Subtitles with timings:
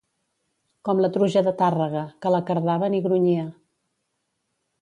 [0.89, 3.45] Com la truja de Tàrrega, que la cardaven i grunyia.